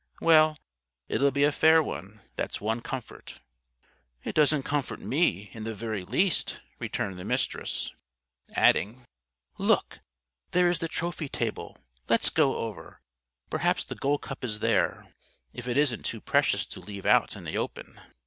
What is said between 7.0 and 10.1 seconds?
the Mistress, adding: "Look!